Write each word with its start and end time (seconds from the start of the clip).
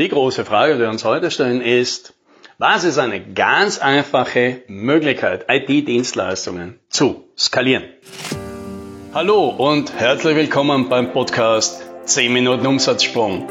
Die 0.00 0.08
große 0.08 0.46
Frage, 0.46 0.76
die 0.76 0.80
wir 0.80 0.88
uns 0.88 1.04
heute 1.04 1.30
stellen, 1.30 1.60
ist, 1.60 2.14
was 2.56 2.84
ist 2.84 2.96
eine 2.96 3.20
ganz 3.20 3.76
einfache 3.76 4.62
Möglichkeit, 4.66 5.44
IT-Dienstleistungen 5.46 6.80
zu 6.88 7.28
skalieren? 7.36 7.84
Hallo 9.12 9.48
und 9.48 9.92
herzlich 9.92 10.36
willkommen 10.36 10.88
beim 10.88 11.12
Podcast 11.12 11.82
10 12.06 12.32
Minuten 12.32 12.66
Umsatzsprung. 12.66 13.46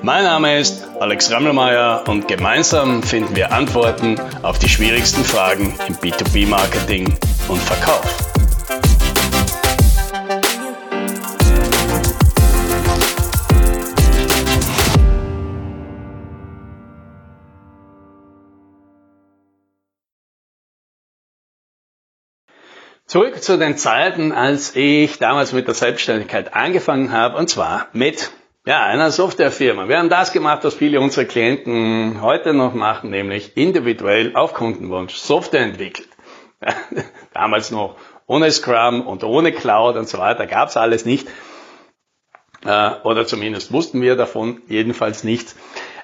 Mein 0.00 0.24
Name 0.24 0.58
ist 0.58 0.88
Alex 0.98 1.30
Rammelmeier 1.30 2.04
und 2.08 2.26
gemeinsam 2.26 3.02
finden 3.02 3.36
wir 3.36 3.52
Antworten 3.52 4.18
auf 4.40 4.58
die 4.58 4.70
schwierigsten 4.70 5.22
Fragen 5.22 5.74
im 5.86 5.96
B2B-Marketing 5.96 7.14
und 7.48 7.60
Verkauf. 7.60 8.29
Zurück 23.10 23.42
zu 23.42 23.58
den 23.58 23.76
Zeiten, 23.76 24.30
als 24.30 24.76
ich 24.76 25.18
damals 25.18 25.52
mit 25.52 25.66
der 25.66 25.74
Selbstständigkeit 25.74 26.54
angefangen 26.54 27.10
habe, 27.10 27.36
und 27.38 27.50
zwar 27.50 27.88
mit 27.92 28.30
ja, 28.64 28.84
einer 28.84 29.10
Softwarefirma. 29.10 29.88
Wir 29.88 29.98
haben 29.98 30.08
das 30.08 30.30
gemacht, 30.30 30.62
was 30.62 30.74
viele 30.74 31.00
unserer 31.00 31.24
Klienten 31.24 32.22
heute 32.22 32.54
noch 32.54 32.72
machen, 32.72 33.10
nämlich 33.10 33.56
individuell 33.56 34.36
auf 34.36 34.54
Kundenwunsch 34.54 35.16
Software 35.16 35.62
entwickelt. 35.62 36.08
damals 37.34 37.72
noch 37.72 37.96
ohne 38.28 38.48
Scrum 38.52 39.04
und 39.04 39.24
ohne 39.24 39.50
Cloud 39.50 39.96
und 39.96 40.08
so 40.08 40.18
weiter, 40.18 40.46
gab 40.46 40.68
es 40.68 40.76
alles 40.76 41.04
nicht. 41.04 41.26
Äh, 42.64 42.90
oder 43.02 43.26
zumindest 43.26 43.72
wussten 43.72 44.02
wir 44.02 44.16
davon 44.16 44.62
jedenfalls 44.68 45.24
nichts. 45.24 45.56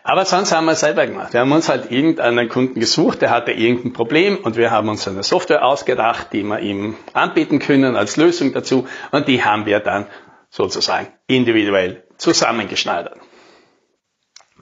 Aber 0.02 0.24
sonst 0.24 0.52
haben 0.52 0.66
wir 0.66 0.73
es 0.73 0.80
selber 0.80 1.05
gemacht. 1.05 1.32
Wir 1.32 1.41
haben 1.41 1.51
uns 1.51 1.69
halt 1.69 1.91
irgendeinen 1.91 2.48
Kunden 2.48 2.79
gesucht, 2.79 3.23
der 3.23 3.30
hatte 3.30 3.51
irgendein 3.51 3.93
Problem 3.93 4.37
und 4.37 4.57
wir 4.57 4.71
haben 4.71 4.88
uns 4.88 5.07
eine 5.09 5.24
Software 5.24 5.65
ausgedacht, 5.65 6.29
die 6.32 6.45
wir 6.45 6.60
ihm 6.60 6.96
anbieten 7.13 7.59
können 7.59 7.96
als 7.96 8.16
Lösung 8.16 8.52
dazu 8.52 8.87
und 9.10 9.26
die 9.26 9.43
haben 9.43 9.66
wir 9.66 9.80
dann 9.80 10.07
sozusagen 10.48 11.09
individuell 11.26 12.04
zusammengeschneidert. 12.18 13.18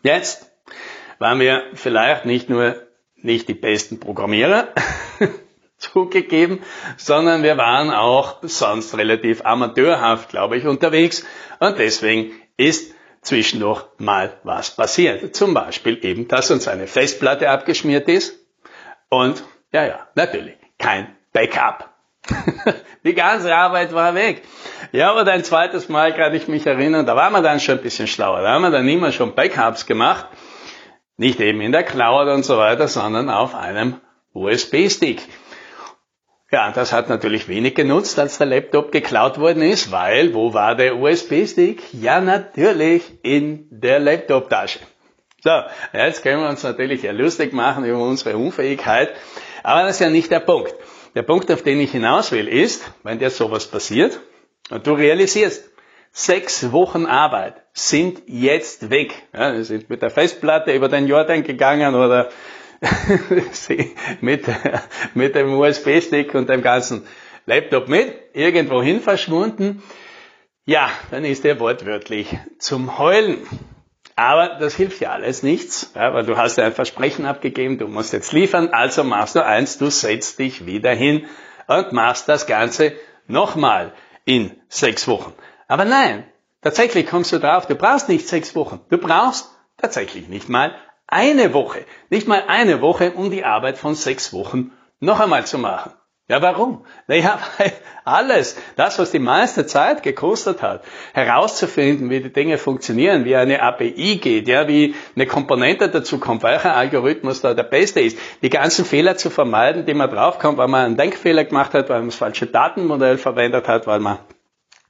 Jetzt 0.03 0.51
waren 1.19 1.41
wir 1.41 1.63
vielleicht 1.75 2.25
nicht 2.25 2.49
nur 2.49 2.77
nicht 3.17 3.49
die 3.49 3.55
besten 3.55 4.01
Programmierer, 4.01 4.69
zugegeben, 5.93 6.61
sondern 6.97 7.43
wir 7.43 7.57
waren 7.57 7.91
auch 7.91 8.39
sonst 8.43 8.97
relativ 8.97 9.45
amateurhaft, 9.45 10.31
glaube 10.31 10.57
ich, 10.57 10.67
unterwegs 10.67 11.25
und 11.61 11.79
deswegen 11.79 12.33
ist 12.57 12.95
zwischendurch 13.23 13.85
mal 13.99 14.39
was 14.43 14.71
passiert. 14.77 15.35
Zum 15.35 15.55
Beispiel 15.55 16.05
eben, 16.05 16.29
dass 16.29 16.51
uns 16.51 16.69
eine 16.69 16.87
Festplatte 16.87 17.51
abgeschmiert 17.51 18.09
ist 18.09 18.39
und, 19.09 19.43
ja, 19.73 19.87
ja, 19.87 20.09
natürlich, 20.15 20.57
kein 20.79 21.17
Backup. 21.33 21.91
Die 23.05 23.15
ganze 23.15 23.55
Arbeit 23.55 23.93
war 23.93 24.15
weg. 24.15 24.43
Ja, 24.93 25.11
aber 25.11 25.31
ein 25.31 25.45
zweites 25.45 25.89
Mal 25.89 26.15
kann 26.15 26.35
ich 26.35 26.49
mich 26.49 26.67
erinnern, 26.67 27.05
da 27.05 27.17
waren 27.17 27.33
wir 27.33 27.43
dann 27.43 27.61
schon 27.61 27.79
ein 27.79 27.83
bisschen 27.83 28.07
schlauer. 28.07 28.41
Da 28.43 28.53
haben 28.53 28.63
wir 28.63 28.71
dann 28.71 28.89
immer 28.89 29.13
schon 29.13 29.35
Backups 29.35 29.87
gemacht. 29.87 30.27
Nicht 31.17 31.41
eben 31.41 31.61
in 31.61 31.73
der 31.73 31.85
Cloud 31.85 32.29
und 32.29 32.45
so 32.45 32.57
weiter, 32.59 32.89
sondern 32.89 33.29
auf 33.29 33.55
einem 33.55 34.01
USB-Stick. 34.33 35.23
Ja, 36.55 36.71
das 36.71 36.93
hat 36.93 37.09
natürlich 37.09 37.49
wenig 37.49 37.75
genutzt, 37.75 38.17
als 38.17 38.39
der 38.39 38.47
Laptop 38.47 38.93
geklaut 38.93 39.41
worden 39.41 39.61
ist, 39.61 39.91
weil 39.91 40.35
wo 40.35 40.55
war 40.55 40.77
der 40.77 40.95
USB-Stick? 40.95 41.83
Ja, 41.93 42.21
natürlich 42.21 43.03
in 43.25 43.67
der 43.73 43.99
Laptop-Tasche. 43.99 44.79
So, 45.43 45.51
jetzt 45.93 46.23
können 46.23 46.43
wir 46.43 46.49
uns 46.49 46.63
natürlich 46.63 47.03
ja 47.03 47.11
lustig 47.11 47.53
machen 47.55 47.85
über 47.85 47.99
unsere 47.99 48.37
Unfähigkeit, 48.37 49.11
aber 49.65 49.83
das 49.83 49.97
ist 49.97 50.01
ja 50.03 50.11
nicht 50.11 50.31
der 50.31 50.39
Punkt. 50.39 50.73
Der 51.17 51.23
Punkt, 51.23 51.51
auf 51.51 51.63
den 51.63 51.81
ich 51.81 51.91
hinaus 51.91 52.31
will, 52.31 52.47
ist, 52.47 52.89
wenn 53.03 53.19
dir 53.19 53.31
sowas 53.31 53.67
passiert 53.67 54.21
und 54.71 54.87
du 54.87 54.93
realisierst, 54.93 55.69
sechs 56.13 56.71
Wochen 56.71 57.07
Arbeit 57.07 57.65
sind 57.73 58.23
jetzt 58.29 58.91
weg. 58.91 59.13
Ja, 59.33 59.53
wir 59.55 59.65
sind 59.65 59.91
mit 59.91 60.03
der 60.03 60.11
Festplatte 60.11 60.73
über 60.73 60.89
den 60.89 61.09
Jordan 61.09 61.43
gegangen 61.43 61.97
oder 61.97 62.31
mit, 64.21 64.45
mit 65.15 65.35
dem 65.35 65.55
USB-Stick 65.55 66.35
und 66.35 66.49
dem 66.49 66.63
ganzen 66.63 67.07
Laptop 67.47 67.89
mit, 67.89 68.15
irgendwo 68.33 68.83
hin 68.83 69.01
verschwunden. 69.01 69.83
Ja, 70.65 70.91
dann 71.11 71.25
ist 71.25 71.45
er 71.45 71.61
wortwörtlich 71.61 72.37
zum 72.59 72.99
Heulen. 72.99 73.47
Aber 74.17 74.59
das 74.61 74.77
hilft 74.77 75.01
ja 75.01 75.11
alles 75.11 75.43
nichts, 75.43 75.93
ja, 75.95 76.15
weil 76.15 76.25
du 76.25 76.37
hast 76.37 76.57
ja 76.57 76.65
ein 76.65 76.73
Versprechen 76.73 77.27
abgegeben, 77.27 77.79
du 77.79 77.89
musst 77.89 78.13
jetzt 78.13 78.33
liefern, 78.33 78.69
also 78.69 79.03
machst 79.03 79.35
du 79.35 79.45
eins, 79.45 79.77
du 79.79 79.91
setzt 79.91 80.39
dich 80.39 80.67
wieder 80.67 80.95
hin 80.95 81.27
und 81.67 81.93
machst 81.93 82.29
das 82.29 82.47
Ganze 82.47 82.93
nochmal 83.27 83.93
in 84.25 84.53
sechs 84.69 85.09
Wochen. 85.09 85.33
Aber 85.67 85.85
nein, 85.85 86.25
tatsächlich 86.63 87.09
kommst 87.09 87.33
du 87.33 87.41
drauf, 87.41 87.67
du 87.67 87.75
brauchst 87.75 88.09
nicht 88.09 88.29
sechs 88.29 88.55
Wochen, 88.55 88.81
du 88.89 88.99
brauchst 88.99 89.51
tatsächlich 89.79 90.29
nicht 90.29 90.49
mal 90.49 90.77
eine 91.15 91.55
Woche, 91.55 91.85
nicht 92.11 92.27
mal 92.27 92.43
eine 92.49 92.81
Woche, 92.81 93.13
um 93.13 93.31
die 93.31 93.45
Arbeit 93.45 93.79
von 93.79 93.95
sechs 93.95 94.33
Wochen 94.33 94.73
noch 94.99 95.21
einmal 95.21 95.47
zu 95.47 95.59
machen. 95.59 95.93
Ja, 96.27 96.41
warum? 96.41 96.87
Naja, 97.07 97.39
weil 97.59 97.73
alles, 98.05 98.57
das, 98.77 98.99
was 98.99 99.13
die 99.13 99.19
meiste 99.19 99.67
Zeit 99.67 100.03
gekostet 100.03 100.61
hat, 100.61 100.83
herauszufinden, 101.13 102.11
wie 102.11 102.21
die 102.21 102.33
Dinge 102.33 102.59
funktionieren, 102.59 103.25
wie 103.25 103.37
eine 103.37 103.63
API 103.63 104.17
geht, 104.17 104.49
ja, 104.49 104.67
wie 104.67 104.95
eine 105.15 105.27
Komponente 105.27 105.89
dazu 105.89 106.19
kommt, 106.19 106.43
welcher 106.43 106.75
Algorithmus 106.75 107.43
da 107.43 107.55
der 107.55 107.63
beste 107.63 108.01
ist, 108.01 108.19
die 108.43 108.51
ganzen 108.51 108.85
Fehler 108.85 109.17
zu 109.17 109.31
vermeiden, 109.31 109.87
die 109.87 109.95
man 109.95 110.11
draufkommt, 110.11 110.59
weil 110.59 110.69
man 110.69 110.87
einen 110.87 110.97
Denkfehler 110.97 111.45
gemacht 111.45 111.75
hat, 111.75 111.91
weil 111.91 112.01
man 112.01 112.09
das 112.09 112.17
falsche 112.17 112.47
Datenmodell 112.47 113.19
verwendet 113.19 113.69
hat, 113.69 113.87
weil 113.87 114.01
man 114.01 114.19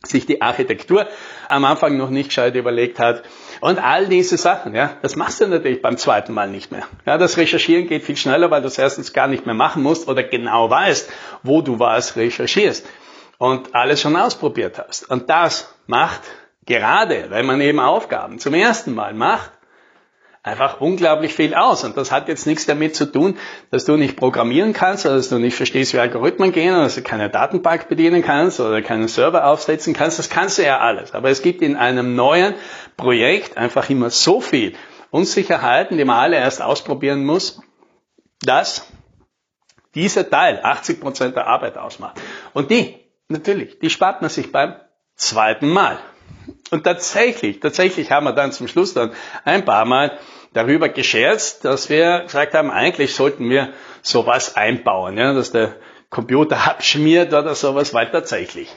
sich 0.07 0.27
die 0.27 0.43
Architektur 0.43 1.07
am 1.49 1.65
Anfang 1.65 1.97
noch 1.97 2.11
nicht 2.11 2.29
gescheit 2.29 2.55
überlegt 2.55 2.99
hat. 2.99 3.23
Und 3.61 3.79
all 3.79 4.07
diese 4.07 4.37
Sachen, 4.37 4.75
ja, 4.75 4.97
das 5.03 5.17
machst 5.17 5.41
du 5.41 5.47
natürlich 5.47 5.83
beim 5.83 5.97
zweiten 5.97 6.33
Mal 6.33 6.49
nicht 6.49 6.71
mehr. 6.71 6.87
Ja, 7.07 7.19
das 7.19 7.37
Recherchieren 7.37 7.87
geht 7.87 8.05
viel 8.05 8.17
schneller, 8.17 8.51
weil 8.51 8.63
du 8.63 8.69
es 8.69 8.79
erstens 8.79 9.13
gar 9.13 9.27
nicht 9.27 9.47
mehr 9.47 9.55
machen 9.55 9.83
musst 9.83 10.09
oder 10.09 10.23
genau 10.23 10.69
weißt, 10.71 11.11
wo 11.43 11.63
du 11.63 11.79
was 11.79 12.17
recherchierst 12.17 12.87
und 13.39 13.75
alles 13.75 14.01
schon 14.01 14.17
ausprobiert 14.17 14.79
hast. 14.79 15.11
Und 15.11 15.31
das 15.31 15.75
macht 15.87 16.23
gerade, 16.67 17.27
wenn 17.31 17.47
man 17.47 17.61
eben 17.61 17.81
Aufgaben 17.81 18.39
zum 18.39 18.55
ersten 18.55 18.95
Mal 18.95 19.15
macht, 19.15 19.51
einfach 20.45 20.81
unglaublich 20.81 21.35
viel 21.35 21.55
aus. 21.55 21.83
Und 21.83 21.97
das 21.97 22.13
hat 22.13 22.29
jetzt 22.29 22.47
nichts 22.47 22.67
damit 22.67 22.95
zu 22.95 23.07
tun, 23.07 23.39
dass 23.71 23.87
du 23.87 23.97
nicht 23.97 24.17
programmieren 24.17 24.75
kannst 24.75 25.07
oder 25.07 25.17
dass 25.17 25.31
du 25.31 25.39
nicht 25.39 25.57
verstehst, 25.57 25.95
wie 25.95 25.99
Algorithmen 25.99 26.53
gehen 26.53 26.75
oder 26.75 26.85
dass 26.85 26.95
du 26.95 27.03
keine 27.03 27.31
Datenbank 27.31 27.89
bedienen 27.89 28.23
kannst 28.23 28.61
oder 28.61 28.83
keinen 28.83 29.09
Server 29.09 29.47
aufsetzen 29.47 29.95
kannst. 29.95 30.19
Das 30.19 30.29
kannst 30.29 30.59
du 30.59 30.63
ja 30.63 30.79
alles. 30.79 31.13
Aber 31.15 31.31
es 31.31 31.43
gibt 31.43 31.63
in 31.63 31.77
einem 31.77 32.15
neuen 32.15 32.55
Projekt 32.97 33.57
einfach 33.57 33.89
immer 33.89 34.11
so 34.11 34.41
viel 34.41 34.75
Unsicherheiten, 35.11 35.97
die 35.97 36.05
man 36.05 36.19
alle 36.19 36.37
erst 36.37 36.61
ausprobieren 36.61 37.25
muss, 37.25 37.63
dass 38.43 38.87
dieser 39.95 40.29
Teil 40.29 40.61
80 40.63 41.01
Prozent 41.01 41.37
der 41.37 41.47
Arbeit 41.47 41.79
ausmacht. 41.79 42.21
Und 42.53 42.71
die, 42.71 42.97
natürlich, 43.29 43.79
die 43.79 43.89
spart 43.89 44.21
man 44.21 44.29
sich 44.29 44.53
beim 44.53 44.75
zweiten 45.17 45.71
Mal. 45.71 45.99
Und 46.71 46.85
tatsächlich, 46.85 47.61
tatsächlich 47.61 48.11
haben 48.11 48.25
wir 48.25 48.33
dann 48.33 48.53
zum 48.53 48.69
Schluss 48.69 48.95
dann 48.95 49.13
ein 49.45 49.65
paar 49.65 49.85
Mal 49.85 50.19
darüber 50.53 50.89
gescherzt, 50.89 51.65
dass 51.65 51.91
wir 51.91 52.21
gesagt 52.23 52.55
haben, 52.55 52.71
eigentlich 52.71 53.15
sollten 53.15 53.51
wir 53.51 53.73
sowas 54.03 54.57
einbauen, 54.57 55.19
ja, 55.19 55.35
dass 55.35 55.53
der 55.53 55.77
Computer 56.11 56.67
abschmiert 56.69 57.33
oder 57.33 57.55
sowas, 57.55 57.93
weil 57.93 58.11
tatsächlich 58.11 58.69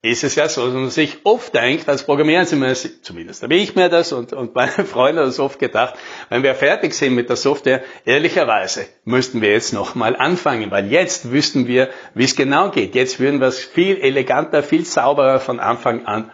ist 0.00 0.22
es 0.22 0.36
ja 0.36 0.48
so, 0.48 0.64
dass 0.64 0.74
man 0.74 0.90
sich 0.90 1.18
oft 1.24 1.52
denkt, 1.54 1.88
als 1.88 2.04
Programmierer 2.04 2.46
zumindest 2.46 3.42
habe 3.42 3.54
ich 3.56 3.74
mir 3.74 3.88
das 3.88 4.12
und, 4.12 4.32
und 4.32 4.54
meine 4.54 4.70
Freunde 4.70 5.24
das 5.24 5.40
oft 5.40 5.58
gedacht, 5.58 5.94
wenn 6.28 6.44
wir 6.44 6.54
fertig 6.54 6.94
sind 6.94 7.16
mit 7.16 7.28
der 7.28 7.36
Software, 7.36 7.82
ehrlicherweise 8.04 8.86
müssten 9.04 9.40
wir 9.40 9.50
jetzt 9.50 9.72
nochmal 9.72 10.14
anfangen, 10.14 10.70
weil 10.70 10.92
jetzt 10.92 11.32
wüssten 11.32 11.66
wir, 11.66 11.90
wie 12.14 12.24
es 12.24 12.36
genau 12.36 12.70
geht. 12.70 12.94
Jetzt 12.94 13.18
würden 13.18 13.40
wir 13.40 13.48
es 13.48 13.58
viel 13.58 13.96
eleganter, 13.96 14.62
viel 14.62 14.84
sauberer 14.84 15.40
von 15.40 15.58
Anfang 15.58 16.06
an 16.06 16.30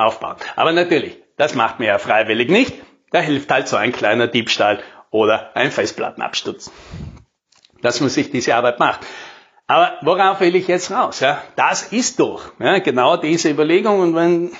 aufbauen. 0.00 0.36
Aber 0.56 0.72
natürlich, 0.72 1.18
das 1.36 1.54
macht 1.54 1.78
man 1.78 1.88
ja 1.88 1.98
freiwillig 1.98 2.50
nicht. 2.50 2.74
Da 3.10 3.20
hilft 3.20 3.50
halt 3.50 3.68
so 3.68 3.76
ein 3.76 3.92
kleiner 3.92 4.26
Diebstahl 4.26 4.82
oder 5.10 5.56
ein 5.56 5.70
Festplattenabsturz. 5.70 6.70
Dass 7.82 8.00
man 8.00 8.10
sich 8.10 8.30
diese 8.30 8.54
Arbeit 8.54 8.78
macht. 8.78 9.00
Aber 9.66 9.98
worauf 10.02 10.40
will 10.40 10.56
ich 10.56 10.66
jetzt 10.66 10.90
raus? 10.90 11.20
Ja, 11.20 11.42
das 11.56 11.92
ist 11.92 12.18
doch 12.18 12.52
ja, 12.58 12.80
genau 12.80 13.16
diese 13.16 13.50
Überlegung. 13.50 14.00
Und 14.00 14.14
wenn, 14.16 14.50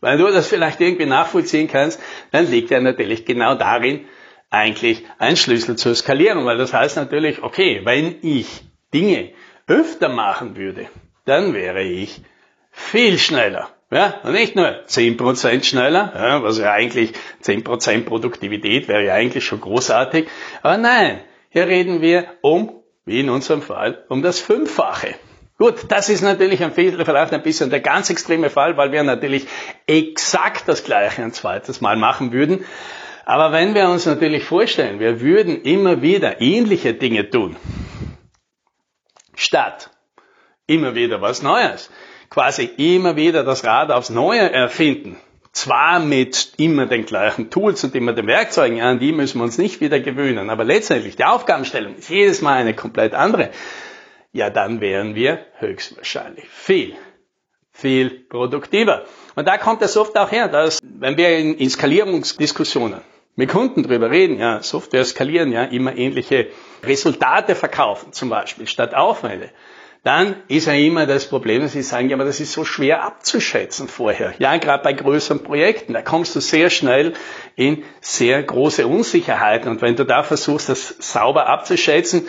wenn 0.00 0.18
du 0.18 0.30
das 0.30 0.46
vielleicht 0.46 0.80
irgendwie 0.80 1.06
nachvollziehen 1.06 1.68
kannst, 1.68 2.00
dann 2.30 2.48
liegt 2.48 2.70
ja 2.70 2.80
natürlich 2.80 3.24
genau 3.24 3.56
darin 3.56 4.06
eigentlich 4.48 5.04
ein 5.18 5.36
Schlüssel 5.36 5.76
zur 5.76 5.94
Skalierung. 5.94 6.46
Weil 6.46 6.58
das 6.58 6.72
heißt 6.72 6.96
natürlich, 6.96 7.42
okay, 7.42 7.80
wenn 7.84 8.18
ich 8.22 8.62
Dinge 8.94 9.32
öfter 9.66 10.08
machen 10.08 10.56
würde, 10.56 10.88
dann 11.24 11.52
wäre 11.52 11.82
ich 11.82 12.22
viel 12.70 13.18
schneller 13.18 13.68
Ja, 13.92 14.20
nicht 14.30 14.54
nur 14.54 14.68
10% 14.86 15.64
schneller, 15.64 16.12
ja, 16.14 16.42
was 16.44 16.58
ja 16.58 16.72
eigentlich 16.72 17.12
10% 17.42 18.04
Produktivität 18.04 18.86
wäre 18.86 19.04
ja 19.04 19.14
eigentlich 19.14 19.44
schon 19.44 19.60
großartig. 19.60 20.28
Aber 20.62 20.76
nein, 20.76 21.20
hier 21.48 21.66
reden 21.66 22.00
wir 22.00 22.26
um, 22.40 22.82
wie 23.04 23.18
in 23.18 23.30
unserem 23.30 23.62
Fall, 23.62 24.04
um 24.08 24.22
das 24.22 24.38
Fünffache. 24.38 25.16
Gut, 25.58 25.86
das 25.88 26.08
ist 26.08 26.22
natürlich 26.22 26.62
ein, 26.62 26.72
vielleicht 26.72 27.32
ein 27.32 27.42
bisschen 27.42 27.68
der 27.68 27.80
ganz 27.80 28.08
extreme 28.08 28.48
Fall, 28.48 28.76
weil 28.76 28.92
wir 28.92 29.02
natürlich 29.02 29.46
exakt 29.86 30.68
das 30.68 30.84
Gleiche 30.84 31.22
ein 31.22 31.32
zweites 31.32 31.80
Mal 31.80 31.96
machen 31.96 32.32
würden. 32.32 32.64
Aber 33.26 33.52
wenn 33.52 33.74
wir 33.74 33.88
uns 33.88 34.06
natürlich 34.06 34.44
vorstellen, 34.44 35.00
wir 35.00 35.20
würden 35.20 35.62
immer 35.62 36.00
wieder 36.00 36.40
ähnliche 36.40 36.94
Dinge 36.94 37.28
tun, 37.28 37.56
statt 39.34 39.90
immer 40.66 40.94
wieder 40.94 41.20
was 41.20 41.42
Neues, 41.42 41.90
quasi 42.30 42.70
immer 42.76 43.16
wieder 43.16 43.44
das 43.44 43.64
Rad 43.64 43.90
aufs 43.90 44.10
Neue 44.10 44.50
erfinden, 44.50 45.16
zwar 45.52 45.98
mit 46.00 46.52
immer 46.56 46.86
den 46.86 47.04
gleichen 47.04 47.50
Tools 47.50 47.82
und 47.84 47.94
immer 47.94 48.12
den 48.12 48.26
Werkzeugen, 48.26 48.80
an 48.80 49.00
die 49.00 49.12
müssen 49.12 49.38
wir 49.38 49.44
uns 49.44 49.58
nicht 49.58 49.80
wieder 49.80 50.00
gewöhnen, 50.00 50.48
aber 50.48 50.64
letztendlich 50.64 51.16
die 51.16 51.24
Aufgabenstellung 51.24 51.96
ist 51.96 52.08
jedes 52.08 52.40
Mal 52.40 52.58
eine 52.58 52.74
komplett 52.74 53.14
andere 53.14 53.50
ja 54.32 54.50
dann 54.50 54.80
wären 54.80 55.14
wir 55.14 55.46
höchstwahrscheinlich 55.58 56.48
viel, 56.48 56.94
viel 57.72 58.10
produktiver. 58.10 59.04
Und 59.34 59.48
da 59.48 59.58
kommt 59.58 59.82
es 59.82 59.96
oft 59.96 60.16
auch 60.16 60.30
her, 60.30 60.48
dass 60.48 60.80
wenn 60.82 61.16
wir 61.16 61.36
in, 61.36 61.56
in 61.56 61.70
Skalierungsdiskussionen 61.70 63.00
mit 63.36 63.50
Kunden 63.50 63.82
drüber 63.82 64.10
reden, 64.10 64.38
ja, 64.38 64.62
Software 64.62 65.04
skalieren, 65.04 65.52
ja, 65.52 65.64
immer 65.64 65.96
ähnliche 65.96 66.48
Resultate 66.82 67.54
verkaufen 67.54 68.12
zum 68.12 68.28
Beispiel 68.28 68.66
statt 68.66 68.94
Aufwände, 68.94 69.50
dann 70.02 70.36
ist 70.48 70.66
ja 70.66 70.72
immer 70.72 71.06
das 71.06 71.26
Problem, 71.28 71.60
dass 71.60 71.72
sie 71.72 71.82
sagen, 71.82 72.08
ja, 72.08 72.16
aber 72.16 72.24
das 72.24 72.40
ist 72.40 72.52
so 72.52 72.64
schwer 72.64 73.04
abzuschätzen 73.04 73.86
vorher. 73.86 74.32
Ja, 74.38 74.56
gerade 74.56 74.82
bei 74.82 74.94
größeren 74.94 75.42
Projekten, 75.42 75.92
da 75.92 76.00
kommst 76.00 76.34
du 76.34 76.40
sehr 76.40 76.70
schnell 76.70 77.12
in 77.54 77.84
sehr 78.00 78.42
große 78.42 78.86
Unsicherheiten. 78.86 79.70
Und 79.70 79.82
wenn 79.82 79.96
du 79.96 80.04
da 80.04 80.22
versuchst, 80.22 80.70
das 80.70 80.96
sauber 81.00 81.48
abzuschätzen, 81.48 82.28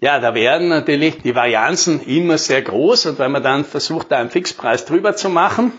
ja, 0.00 0.18
da 0.18 0.34
werden 0.34 0.68
natürlich 0.68 1.22
die 1.22 1.36
Varianzen 1.36 2.04
immer 2.04 2.36
sehr 2.36 2.62
groß 2.62 3.06
und 3.06 3.18
wenn 3.20 3.30
man 3.30 3.44
dann 3.44 3.64
versucht, 3.64 4.10
da 4.10 4.18
einen 4.18 4.30
Fixpreis 4.30 4.84
drüber 4.84 5.14
zu 5.14 5.30
machen, 5.30 5.72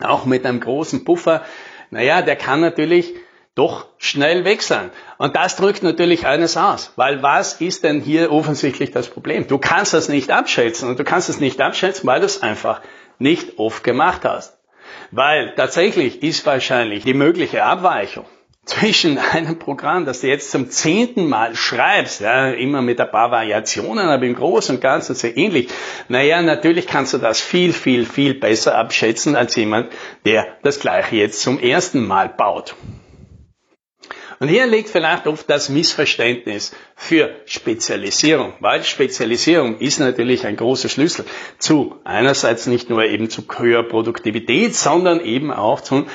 auch 0.00 0.24
mit 0.24 0.46
einem 0.46 0.60
großen 0.60 1.04
Puffer, 1.04 1.42
naja, 1.90 2.22
der 2.22 2.36
kann 2.36 2.60
natürlich 2.60 3.12
doch 3.54 3.86
schnell 3.98 4.44
wechseln. 4.44 4.90
Und 5.16 5.36
das 5.36 5.56
drückt 5.56 5.82
natürlich 5.82 6.26
eines 6.26 6.56
aus. 6.56 6.92
Weil 6.96 7.22
was 7.22 7.60
ist 7.60 7.84
denn 7.84 8.00
hier 8.00 8.32
offensichtlich 8.32 8.90
das 8.90 9.08
Problem? 9.08 9.46
Du 9.46 9.58
kannst 9.58 9.94
das 9.94 10.08
nicht 10.08 10.30
abschätzen 10.30 10.88
und 10.88 10.98
du 10.98 11.04
kannst 11.04 11.28
es 11.28 11.40
nicht 11.40 11.60
abschätzen, 11.60 12.06
weil 12.06 12.20
du 12.20 12.26
es 12.26 12.42
einfach 12.42 12.80
nicht 13.18 13.58
oft 13.58 13.84
gemacht 13.84 14.22
hast. 14.24 14.58
Weil 15.10 15.54
tatsächlich 15.54 16.22
ist 16.22 16.44
wahrscheinlich 16.46 17.04
die 17.04 17.14
mögliche 17.14 17.64
Abweichung 17.64 18.26
zwischen 18.64 19.18
einem 19.32 19.58
Programm, 19.58 20.04
das 20.04 20.20
du 20.20 20.26
jetzt 20.26 20.50
zum 20.50 20.70
zehnten 20.70 21.28
Mal 21.28 21.54
schreibst, 21.54 22.20
ja, 22.20 22.50
immer 22.50 22.82
mit 22.82 23.00
ein 23.00 23.10
paar 23.10 23.30
Variationen, 23.30 24.08
aber 24.08 24.24
im 24.24 24.34
Großen 24.34 24.76
und 24.76 24.80
Ganzen 24.80 25.14
sehr 25.14 25.36
ähnlich. 25.36 25.68
Naja, 26.08 26.42
natürlich 26.42 26.88
kannst 26.88 27.14
du 27.14 27.18
das 27.18 27.40
viel, 27.40 27.72
viel, 27.72 28.04
viel 28.04 28.34
besser 28.34 28.76
abschätzen 28.76 29.36
als 29.36 29.54
jemand, 29.54 29.92
der 30.24 30.46
das 30.62 30.80
Gleiche 30.80 31.16
jetzt 31.16 31.40
zum 31.40 31.60
ersten 31.60 32.04
Mal 32.04 32.28
baut. 32.28 32.74
Und 34.40 34.48
hier 34.48 34.66
liegt 34.66 34.88
vielleicht 34.88 35.26
oft 35.26 35.48
das 35.48 35.68
Missverständnis 35.68 36.74
für 36.96 37.34
Spezialisierung, 37.46 38.54
weil 38.60 38.82
Spezialisierung 38.84 39.78
ist 39.78 40.00
natürlich 40.00 40.46
ein 40.46 40.56
großer 40.56 40.88
Schlüssel 40.88 41.24
zu 41.58 41.96
einerseits 42.04 42.66
nicht 42.66 42.90
nur 42.90 43.04
eben 43.04 43.30
zu 43.30 43.44
höherer 43.56 43.84
Produktivität, 43.84 44.74
sondern 44.74 45.20
eben 45.20 45.52
auch 45.52 45.80
zu 45.80 46.06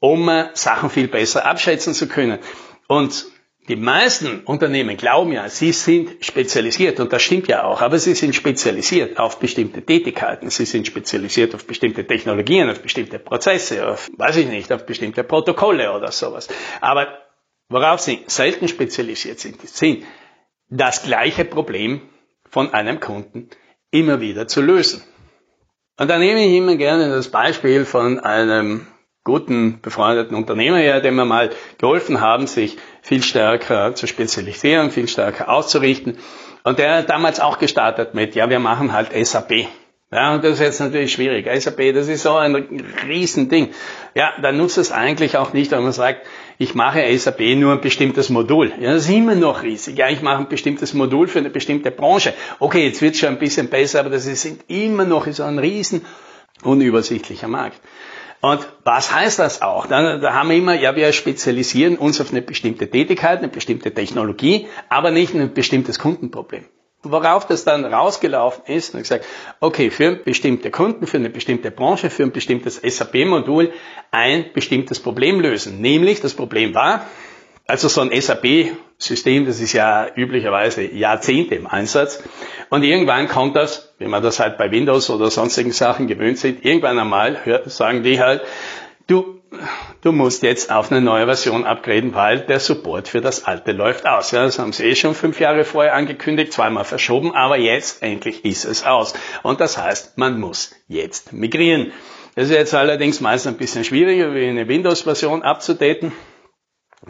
um 0.00 0.30
Sachen 0.54 0.90
viel 0.90 1.08
besser 1.08 1.44
abschätzen 1.44 1.92
zu 1.92 2.06
können. 2.06 2.38
Und 2.86 3.26
die 3.68 3.76
meisten 3.76 4.40
Unternehmen 4.44 4.96
glauben 4.96 5.32
ja, 5.32 5.48
sie 5.50 5.72
sind 5.72 6.24
spezialisiert 6.24 7.00
und 7.00 7.12
das 7.12 7.20
stimmt 7.20 7.48
ja 7.48 7.64
auch, 7.64 7.82
aber 7.82 7.98
sie 7.98 8.14
sind 8.14 8.34
spezialisiert 8.34 9.18
auf 9.18 9.38
bestimmte 9.38 9.82
Tätigkeiten, 9.82 10.48
sie 10.48 10.64
sind 10.64 10.86
spezialisiert 10.86 11.54
auf 11.54 11.66
bestimmte 11.66 12.06
Technologien, 12.06 12.70
auf 12.70 12.80
bestimmte 12.80 13.18
Prozesse, 13.18 13.86
auf, 13.86 14.08
weiß 14.16 14.36
ich 14.36 14.46
nicht, 14.46 14.72
auf 14.72 14.86
bestimmte 14.86 15.22
Protokolle 15.22 15.92
oder 15.92 16.10
sowas. 16.12 16.48
Aber 16.80 17.08
worauf 17.68 18.00
sie 18.00 18.24
selten 18.26 18.68
spezialisiert 18.68 19.40
sind, 19.40 19.60
sind 19.68 20.04
das 20.68 21.02
gleiche 21.02 21.44
Problem 21.44 22.00
von 22.48 22.72
einem 22.72 23.00
Kunden 23.00 23.50
immer 23.90 24.20
wieder 24.20 24.48
zu 24.48 24.60
lösen. 24.60 25.02
Und 25.98 26.08
da 26.08 26.18
nehme 26.18 26.44
ich 26.44 26.54
immer 26.54 26.76
gerne 26.76 27.08
das 27.08 27.30
Beispiel 27.30 27.84
von 27.84 28.20
einem 28.20 28.86
guten, 29.24 29.80
befreundeten 29.82 30.36
Unternehmer 30.36 30.78
her, 30.78 31.00
dem 31.00 31.16
wir 31.16 31.24
mal 31.24 31.50
geholfen 31.78 32.20
haben, 32.20 32.46
sich 32.46 32.78
viel 33.02 33.22
stärker 33.22 33.94
zu 33.94 34.06
spezialisieren, 34.06 34.90
viel 34.90 35.08
stärker 35.08 35.50
auszurichten. 35.50 36.18
Und 36.64 36.78
der 36.78 36.98
hat 36.98 37.10
damals 37.10 37.40
auch 37.40 37.58
gestartet 37.58 38.14
mit, 38.14 38.34
ja, 38.34 38.48
wir 38.48 38.58
machen 38.58 38.92
halt 38.92 39.10
SAP. 39.26 39.68
Ja, 40.10 40.34
und 40.34 40.42
das 40.42 40.54
ist 40.54 40.60
jetzt 40.60 40.80
natürlich 40.80 41.12
schwierig. 41.12 41.46
SAP, 41.62 41.92
das 41.92 42.08
ist 42.08 42.22
so 42.22 42.34
ein 42.34 42.54
Riesending. 43.06 43.68
Ja, 44.14 44.32
dann 44.40 44.56
nutzt 44.56 44.78
es 44.78 44.90
eigentlich 44.90 45.36
auch 45.36 45.52
nicht, 45.52 45.70
wenn 45.70 45.82
man 45.82 45.92
sagt, 45.92 46.26
ich 46.56 46.74
mache 46.74 47.18
SAP 47.18 47.40
nur 47.56 47.74
ein 47.74 47.82
bestimmtes 47.82 48.30
Modul. 48.30 48.72
Ja, 48.80 48.94
das 48.94 49.04
ist 49.04 49.14
immer 49.14 49.34
noch 49.34 49.62
riesig. 49.62 49.98
Ja, 49.98 50.08
ich 50.08 50.22
mache 50.22 50.38
ein 50.38 50.48
bestimmtes 50.48 50.94
Modul 50.94 51.28
für 51.28 51.40
eine 51.40 51.50
bestimmte 51.50 51.90
Branche. 51.90 52.32
Okay, 52.58 52.86
jetzt 52.86 53.02
wird 53.02 53.14
es 53.14 53.20
schon 53.20 53.28
ein 53.28 53.38
bisschen 53.38 53.68
besser, 53.68 54.00
aber 54.00 54.08
das 54.08 54.26
ist 54.26 54.48
immer 54.68 55.04
noch 55.04 55.26
so 55.26 55.42
ein 55.42 55.58
riesen 55.58 56.06
unübersichtlicher 56.62 57.48
Markt. 57.48 57.78
Und 58.40 58.66
was 58.84 59.14
heißt 59.14 59.38
das 59.38 59.60
auch? 59.60 59.86
Da, 59.86 60.16
da 60.16 60.32
haben 60.32 60.48
wir 60.48 60.56
immer, 60.56 60.74
ja, 60.74 60.96
wir 60.96 61.12
spezialisieren 61.12 61.98
uns 61.98 62.18
auf 62.18 62.30
eine 62.30 62.40
bestimmte 62.40 62.88
Tätigkeit, 62.88 63.40
eine 63.40 63.48
bestimmte 63.48 63.92
Technologie, 63.92 64.68
aber 64.88 65.10
nicht 65.10 65.34
ein 65.34 65.52
bestimmtes 65.52 65.98
Kundenproblem. 65.98 66.64
Worauf 67.02 67.46
das 67.46 67.64
dann 67.64 67.84
rausgelaufen 67.84 68.64
ist, 68.66 68.94
und 68.94 69.02
gesagt, 69.02 69.24
okay, 69.60 69.90
für 69.90 70.16
bestimmte 70.16 70.70
Kunden, 70.72 71.06
für 71.06 71.18
eine 71.18 71.30
bestimmte 71.30 71.70
Branche, 71.70 72.10
für 72.10 72.24
ein 72.24 72.32
bestimmtes 72.32 72.76
SAP-Modul 72.76 73.72
ein 74.10 74.46
bestimmtes 74.52 74.98
Problem 74.98 75.40
lösen. 75.40 75.80
Nämlich, 75.80 76.20
das 76.20 76.34
Problem 76.34 76.74
war, 76.74 77.06
also 77.68 77.86
so 77.88 78.00
ein 78.00 78.10
SAP-System, 78.10 79.46
das 79.46 79.60
ist 79.60 79.74
ja 79.74 80.08
üblicherweise 80.16 80.82
Jahrzehnte 80.82 81.54
im 81.54 81.68
Einsatz. 81.68 82.22
Und 82.70 82.82
irgendwann 82.82 83.28
kommt 83.28 83.54
das, 83.54 83.94
wie 83.98 84.06
man 84.06 84.22
das 84.22 84.40
halt 84.40 84.58
bei 84.58 84.70
Windows 84.70 85.08
oder 85.08 85.30
sonstigen 85.30 85.72
Sachen 85.72 86.08
gewöhnt 86.08 86.38
sind, 86.38 86.64
irgendwann 86.64 86.98
einmal 86.98 87.62
sagen 87.66 88.02
die 88.02 88.18
halt, 88.20 88.42
du, 89.06 89.37
du 90.02 90.12
musst 90.12 90.42
jetzt 90.42 90.70
auf 90.70 90.90
eine 90.90 91.00
neue 91.00 91.26
Version 91.26 91.64
upgraden, 91.64 92.14
weil 92.14 92.40
der 92.40 92.60
Support 92.60 93.08
für 93.08 93.20
das 93.20 93.44
alte 93.44 93.72
läuft 93.72 94.06
aus. 94.06 94.30
Ja, 94.30 94.44
das 94.44 94.58
haben 94.58 94.72
sie 94.72 94.84
eh 94.84 94.94
schon 94.94 95.14
fünf 95.14 95.40
Jahre 95.40 95.64
vorher 95.64 95.94
angekündigt, 95.94 96.52
zweimal 96.52 96.84
verschoben, 96.84 97.34
aber 97.34 97.58
jetzt 97.58 98.02
endlich 98.02 98.44
ist 98.44 98.64
es 98.64 98.84
aus. 98.84 99.14
Und 99.42 99.60
das 99.60 99.78
heißt, 99.78 100.18
man 100.18 100.38
muss 100.38 100.74
jetzt 100.88 101.32
migrieren. 101.32 101.92
Das 102.34 102.46
ist 102.46 102.52
jetzt 102.52 102.74
allerdings 102.74 103.20
meist 103.20 103.46
ein 103.46 103.56
bisschen 103.56 103.84
schwieriger, 103.84 104.34
wie 104.34 104.46
eine 104.46 104.68
Windows-Version 104.68 105.42
abzudaten 105.42 106.12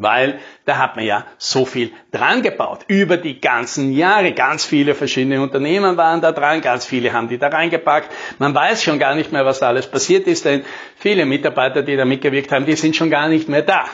weil 0.02 0.38
da 0.64 0.78
hat 0.78 0.96
man 0.96 1.04
ja 1.04 1.26
so 1.38 1.64
viel 1.64 1.92
dran 2.10 2.42
gebaut. 2.42 2.80
Über 2.88 3.16
die 3.16 3.40
ganzen 3.40 3.92
Jahre. 3.92 4.32
Ganz 4.32 4.64
viele 4.64 4.94
verschiedene 4.94 5.40
Unternehmen 5.40 5.96
waren 5.96 6.20
da 6.20 6.32
dran, 6.32 6.60
ganz 6.60 6.86
viele 6.86 7.12
haben 7.12 7.28
die 7.28 7.38
da 7.38 7.48
reingepackt. 7.48 8.10
Man 8.38 8.54
weiß 8.54 8.82
schon 8.82 8.98
gar 8.98 9.14
nicht 9.14 9.32
mehr, 9.32 9.44
was 9.44 9.60
da 9.60 9.68
alles 9.68 9.86
passiert 9.86 10.26
ist, 10.26 10.44
denn 10.44 10.64
viele 10.96 11.26
Mitarbeiter, 11.26 11.82
die 11.82 11.96
da 11.96 12.04
mitgewirkt 12.04 12.52
haben, 12.52 12.66
die 12.66 12.76
sind 12.76 12.96
schon 12.96 13.10
gar 13.10 13.28
nicht 13.28 13.48
mehr 13.48 13.62
da. 13.62 13.84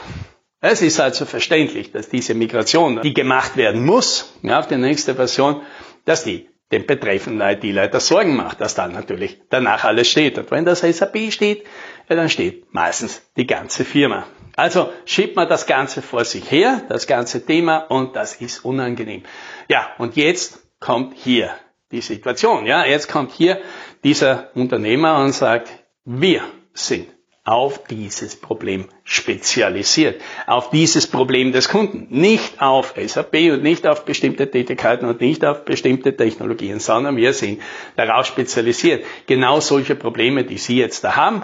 Es 0.60 0.80
ist 0.80 0.98
also 0.98 1.26
verständlich, 1.26 1.92
dass 1.92 2.08
diese 2.08 2.34
Migration, 2.34 3.00
die 3.02 3.12
gemacht 3.12 3.56
werden 3.56 3.84
muss, 3.84 4.34
ja, 4.42 4.58
auf 4.58 4.66
die 4.66 4.76
nächste 4.76 5.14
Version, 5.14 5.60
dass 6.06 6.24
die 6.24 6.48
dem 6.72 6.86
betreffenden 6.86 7.46
IT-Leiter 7.46 8.00
Sorgen 8.00 8.34
macht, 8.34 8.60
dass 8.60 8.74
dann 8.74 8.92
natürlich 8.92 9.40
danach 9.50 9.84
alles 9.84 10.08
steht. 10.08 10.38
Und 10.38 10.50
wenn 10.50 10.64
das 10.64 10.80
SAP 10.80 11.30
steht, 11.30 11.64
ja, 12.08 12.16
dann 12.16 12.28
steht 12.28 12.72
meistens 12.72 13.22
die 13.36 13.46
ganze 13.46 13.84
Firma. 13.84 14.26
Also 14.56 14.92
schiebt 15.04 15.36
man 15.36 15.48
das 15.48 15.66
Ganze 15.66 16.02
vor 16.02 16.24
sich 16.24 16.50
her, 16.50 16.82
das 16.88 17.06
ganze 17.06 17.44
Thema, 17.44 17.78
und 17.78 18.14
das 18.14 18.36
ist 18.36 18.64
unangenehm. 18.64 19.24
Ja, 19.68 19.88
und 19.98 20.16
jetzt 20.16 20.60
kommt 20.80 21.16
hier 21.16 21.50
die 21.90 22.00
Situation. 22.00 22.66
Ja, 22.66 22.84
jetzt 22.84 23.08
kommt 23.08 23.32
hier 23.32 23.60
dieser 24.04 24.50
Unternehmer 24.54 25.18
und 25.18 25.32
sagt, 25.32 25.70
wir 26.04 26.42
sind 26.72 27.08
auf 27.44 27.84
dieses 27.84 28.36
Problem 28.36 28.86
spezialisiert, 29.02 30.20
auf 30.46 30.70
dieses 30.70 31.06
Problem 31.06 31.52
des 31.52 31.68
Kunden, 31.68 32.06
nicht 32.08 32.62
auf 32.62 32.94
SAP 32.96 33.34
und 33.52 33.62
nicht 33.62 33.86
auf 33.86 34.06
bestimmte 34.06 34.50
Tätigkeiten 34.50 35.04
und 35.04 35.20
nicht 35.20 35.44
auf 35.44 35.66
bestimmte 35.66 36.16
Technologien, 36.16 36.80
sondern 36.80 37.16
wir 37.16 37.34
sind 37.34 37.60
darauf 37.96 38.24
spezialisiert, 38.24 39.04
genau 39.26 39.60
solche 39.60 39.94
Probleme, 39.94 40.44
die 40.44 40.56
Sie 40.56 40.78
jetzt 40.78 41.04
da 41.04 41.16
haben, 41.16 41.42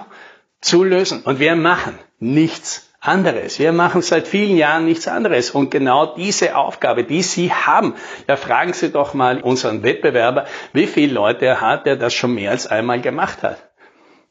zu 0.61 0.85
lösen. 0.85 1.23
Und 1.23 1.39
wir 1.39 1.57
machen 1.57 1.99
nichts 2.19 2.91
anderes. 3.01 3.59
Wir 3.59 3.73
machen 3.73 4.03
seit 4.03 4.29
vielen 4.29 4.57
Jahren 4.57 4.85
nichts 4.85 5.09
anderes. 5.09 5.51
Und 5.51 5.71
genau 5.71 6.15
diese 6.15 6.57
Aufgabe, 6.57 7.05
die 7.05 7.23
Sie 7.23 7.53
haben, 7.53 7.95
ja, 8.29 8.37
fragen 8.37 8.75
Sie 8.75 8.91
doch 8.91 9.15
mal 9.15 9.41
unseren 9.41 9.83
Wettbewerber, 9.83 10.47
wie 10.73 10.87
viele 10.87 11.15
Leute 11.15 11.47
er 11.47 11.61
hat, 11.61 11.87
der 11.87 11.97
das 11.97 12.13
schon 12.13 12.35
mehr 12.35 12.51
als 12.51 12.67
einmal 12.67 13.01
gemacht 13.01 13.43
hat. 13.43 13.71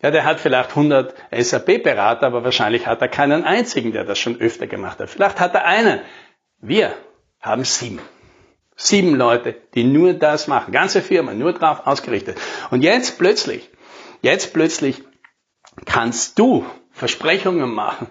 Ja, 0.02 0.12
der 0.12 0.24
hat 0.24 0.40
vielleicht 0.40 0.70
100 0.70 1.14
SAP-Berater, 1.32 2.28
aber 2.28 2.44
wahrscheinlich 2.44 2.88
hat 2.88 3.02
er 3.02 3.10
keinen 3.10 3.44
einzigen, 3.44 3.92
der 3.92 4.06
das 4.06 4.18
schon 4.18 4.40
öfter 4.40 4.66
gemacht 4.66 5.00
hat. 5.00 5.10
Vielleicht 5.10 5.40
hat 5.40 5.56
er 5.56 5.66
einen. 5.66 6.00
Wir 6.62 6.94
haben 7.42 7.66
sieben. 7.66 8.00
Sieben 8.78 9.16
Leute, 9.16 9.56
die 9.74 9.84
nur 9.84 10.14
das 10.14 10.48
machen. 10.48 10.72
Ganze 10.72 11.02
Firma, 11.02 11.34
nur 11.34 11.52
drauf 11.52 11.86
ausgerichtet. 11.86 12.38
Und 12.70 12.82
jetzt 12.82 13.18
plötzlich, 13.18 13.70
jetzt 14.22 14.54
plötzlich 14.54 15.04
kannst 15.86 16.40
du 16.40 16.66
Versprechungen 16.92 17.74
machen. 17.74 18.08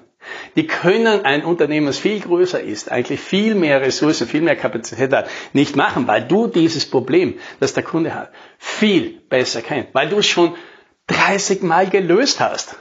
Die 0.56 0.66
können 0.66 1.24
ein 1.24 1.44
Unternehmen, 1.44 1.86
das 1.86 1.98
viel 1.98 2.20
größer 2.20 2.60
ist, 2.60 2.90
eigentlich 2.90 3.20
viel 3.20 3.54
mehr 3.54 3.80
Ressourcen, 3.80 4.26
viel 4.26 4.40
mehr 4.40 4.56
Kapazität 4.56 5.12
hat, 5.12 5.30
nicht 5.52 5.76
machen, 5.76 6.06
weil 6.06 6.26
du 6.26 6.48
dieses 6.48 6.86
Problem, 6.90 7.38
das 7.60 7.74
der 7.74 7.82
Kunde 7.82 8.14
hat, 8.14 8.30
viel 8.58 9.20
besser 9.28 9.62
kennst, 9.62 9.94
weil 9.94 10.08
du 10.08 10.18
es 10.18 10.26
schon 10.26 10.54
30 11.06 11.62
Mal 11.62 11.88
gelöst 11.88 12.40
hast. 12.40 12.76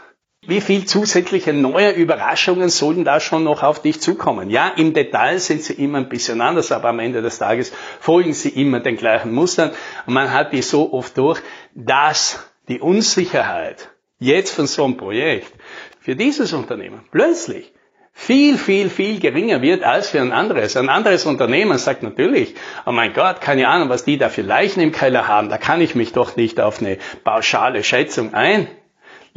Wie 0.46 0.62
viel 0.62 0.86
zusätzliche 0.86 1.52
neue 1.52 1.92
Überraschungen 1.92 2.70
sollen 2.70 3.04
da 3.04 3.20
schon 3.20 3.44
noch 3.44 3.64
auf 3.64 3.82
dich 3.82 4.00
zukommen? 4.00 4.50
Ja, 4.50 4.70
im 4.70 4.94
Detail 4.94 5.40
sind 5.40 5.62
sie 5.62 5.74
immer 5.74 5.98
ein 5.98 6.10
bisschen 6.10 6.40
anders, 6.42 6.72
aber 6.72 6.90
am 6.90 7.00
Ende 7.00 7.22
des 7.22 7.38
Tages 7.38 7.74
folgen 8.00 8.34
sie 8.34 8.50
immer 8.50 8.80
den 8.80 8.96
gleichen 8.96 9.34
Mustern 9.34 9.72
und 10.06 10.14
man 10.14 10.32
hat 10.32 10.54
die 10.54 10.62
so 10.62 10.94
oft 10.94 11.18
durch, 11.18 11.42
dass 11.74 12.52
die 12.70 12.80
Unsicherheit 12.80 13.90
jetzt 14.20 14.54
von 14.54 14.68
so 14.68 14.84
einem 14.86 14.98
Projekt. 14.98 15.52
Für 16.00 16.16
dieses 16.16 16.54
Unternehmen. 16.54 17.02
Plötzlich 17.12 17.72
viel, 18.14 18.58
viel, 18.58 18.90
viel 18.90 19.20
geringer 19.20 19.62
wird 19.62 19.84
als 19.84 20.10
für 20.10 20.20
ein 20.20 20.32
anderes. 20.32 20.76
Ein 20.76 20.90
anderes 20.90 21.26
Unternehmen 21.26 21.78
sagt 21.78 22.02
natürlich, 22.02 22.56
oh 22.86 22.92
mein 22.92 23.14
Gott, 23.14 23.42
keine 23.42 23.68
Ahnung, 23.68 23.90
was 23.90 24.06
die 24.06 24.18
da 24.18 24.30
für 24.30 24.42
Leichen 24.42 24.82
im 24.82 24.92
Keller 24.92 25.28
haben, 25.28 25.50
da 25.50 25.58
kann 25.58 25.82
ich 25.82 25.94
mich 25.94 26.14
doch 26.14 26.36
nicht 26.36 26.60
auf 26.60 26.80
eine 26.80 26.98
pauschale 27.24 27.84
Schätzung 27.84 28.34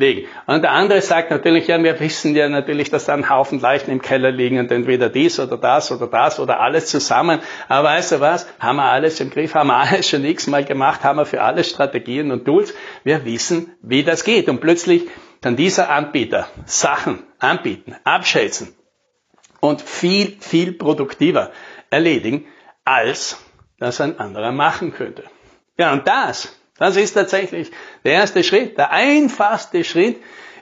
einlegen. 0.01 0.29
Und 0.47 0.63
der 0.63 0.73
andere 0.73 1.01
sagt 1.01 1.31
natürlich, 1.31 1.67
ja, 1.67 1.83
wir 1.83 1.99
wissen 2.01 2.35
ja 2.35 2.49
natürlich, 2.49 2.91
dass 2.91 3.05
da 3.05 3.15
ein 3.15 3.29
Haufen 3.29 3.61
Leichen 3.61 3.91
im 3.91 4.03
Keller 4.03 4.31
liegen 4.31 4.59
und 4.59 4.71
entweder 4.73 5.09
dies 5.09 5.39
oder 5.39 5.57
das 5.57 5.93
oder 5.93 6.07
das 6.07 6.41
oder 6.41 6.61
alles 6.61 6.87
zusammen. 6.87 7.41
Aber 7.69 7.89
weißt 7.89 8.13
du 8.13 8.21
was? 8.21 8.47
Haben 8.59 8.77
wir 8.77 8.85
alles 8.85 9.21
im 9.21 9.31
Griff, 9.31 9.55
haben 9.55 9.69
wir 9.69 9.77
alles 9.77 10.09
schon 10.09 10.25
x-mal 10.25 10.65
gemacht, 10.65 11.05
haben 11.05 11.19
wir 11.19 11.27
für 11.27 11.43
alle 11.43 11.65
Strategien 11.65 12.33
und 12.33 12.45
Tools. 12.45 12.75
Wir 13.05 13.25
wissen, 13.25 13.75
wie 13.83 14.03
das 14.03 14.25
geht. 14.25 14.49
Und 14.49 14.61
plötzlich 14.61 15.09
kann 15.41 15.57
dieser 15.57 15.91
Anbieter 15.91 16.49
Sachen 16.65 17.23
anbieten, 17.39 17.95
abschätzen 18.05 18.75
und 19.61 19.83
viel, 19.83 20.37
viel 20.41 20.73
produktiver 20.73 21.51
erledigen, 21.91 22.47
als 22.85 23.39
das 23.79 24.01
ein 24.01 24.19
anderer 24.19 24.53
machen 24.53 24.93
könnte. 24.93 25.25
Ja, 25.79 25.93
und 25.93 26.07
das, 26.07 26.60
das 26.81 26.97
ist 26.97 27.13
tatsächlich 27.13 27.71
der 28.05 28.13
erste 28.13 28.43
Schritt, 28.43 28.79
der 28.79 28.91
einfachste 28.91 29.85
Schritt 29.85 30.17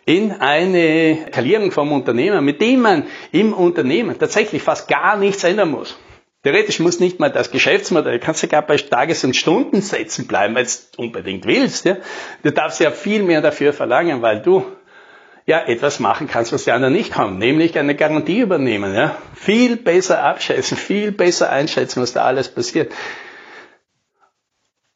in 0.05 0.33
eine 0.33 1.27
Skalierung 1.29 1.71
vom 1.71 1.93
Unternehmen, 1.93 2.45
mit 2.45 2.61
dem 2.61 2.81
man 2.81 3.05
im 3.31 3.53
Unternehmen 3.53 4.19
tatsächlich 4.19 4.63
fast 4.63 4.89
gar 4.89 5.17
nichts 5.17 5.45
ändern 5.45 5.71
muss. 5.71 5.97
Theoretisch 6.43 6.81
muss 6.81 6.99
nicht 6.99 7.21
mal 7.21 7.31
das 7.31 7.53
Geschäftsmodell, 7.53 8.19
du 8.19 8.25
kannst 8.25 8.41
sogar 8.41 8.63
bei 8.63 8.77
Tages- 8.79 9.23
und 9.23 9.37
Stundensätzen 9.37 10.27
bleiben, 10.27 10.57
weil 10.57 10.65
du 10.65 11.03
unbedingt 11.03 11.47
willst. 11.47 11.85
Ja? 11.85 11.99
Du 12.43 12.51
darfst 12.51 12.81
ja 12.81 12.91
viel 12.91 13.23
mehr 13.23 13.41
dafür 13.41 13.73
verlangen, 13.73 14.21
weil 14.21 14.43
du 14.43 14.67
ja 15.47 15.61
etwas 15.67 16.01
machen 16.01 16.27
kannst, 16.27 16.53
was 16.53 16.65
die 16.65 16.73
anderen 16.73 16.95
nicht 16.95 17.17
haben, 17.17 17.39
nämlich 17.39 17.79
eine 17.79 17.95
Garantie 17.95 18.41
übernehmen. 18.41 18.93
Ja? 18.93 19.19
Viel 19.37 19.77
besser 19.77 20.25
abschätzen, 20.25 20.77
viel 20.77 21.13
besser 21.13 21.51
einschätzen, 21.51 22.03
was 22.03 22.13
da 22.13 22.25
alles 22.25 22.49
passiert. 22.49 22.93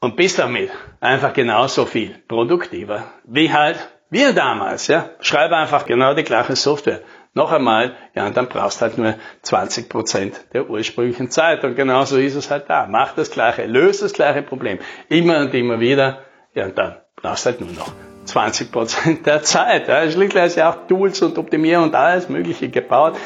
Und 0.03 0.17
bist 0.17 0.41
damit 0.41 0.69
einfach 0.99 1.33
genauso 1.33 1.87
viel 1.87 2.19
produktiver 2.27 3.05
wie 3.23 3.53
halt 3.53 3.79
wir 4.11 4.33
damals. 4.33 4.89
Ja? 4.89 5.11
Schreibe 5.21 5.57
einfach 5.57 5.87
genau 5.87 6.13
die 6.13 6.25
gleiche 6.25 6.57
Software. 6.57 7.03
Noch 7.35 7.53
einmal, 7.53 7.95
ja, 8.13 8.27
und 8.27 8.37
dann 8.37 8.49
brauchst 8.49 8.83
halt 8.83 8.99
nur 8.99 9.15
20 9.43 9.89
Prozent 9.89 10.45
der 10.55 10.69
ursprünglichen 10.69 11.31
Zeit. 11.31 11.63
Und 11.63 11.77
genauso 11.77 12.19
ist 12.19 12.35
es 12.35 12.51
halt 12.51 12.69
da. 12.69 12.89
Mach 12.91 13.15
das 13.15 13.31
Gleiche, 13.31 13.65
löse 13.67 14.03
das 14.03 14.13
gleiche 14.13 14.43
Problem. 14.43 14.81
Immer 15.09 15.39
und 15.39 15.55
immer 15.55 15.79
wieder. 15.79 16.25
Ja, 16.53 16.65
und 16.65 16.77
dann 16.77 16.97
brauchst 17.15 17.47
halt 17.47 17.61
nur 17.61 17.71
noch 17.71 17.93
20 18.25 18.73
Prozent 18.73 19.25
der 19.25 19.45
Zeit. 19.45 19.87
Ja. 19.87 20.11
Schließlich 20.11 20.45
ist 20.45 20.57
ja 20.57 20.71
auch 20.71 20.89
Tools 20.89 21.23
und 21.23 21.39
Optimierung 21.39 21.85
und 21.85 21.95
alles 21.95 22.29
Mögliche 22.29 22.69
gebaut. 22.69 23.17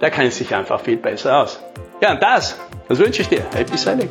Da 0.00 0.08
kennt 0.08 0.32
sich 0.32 0.54
einfach 0.54 0.80
viel 0.80 0.96
besser 0.96 1.42
aus. 1.42 1.62
Ja, 2.00 2.12
und 2.12 2.22
das, 2.22 2.58
das 2.88 2.98
wünsche 2.98 3.20
ich 3.20 3.28
dir. 3.28 3.44
Happy 3.54 3.76
Selling. 3.76 4.08